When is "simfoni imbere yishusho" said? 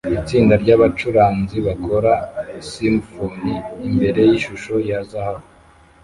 2.69-4.73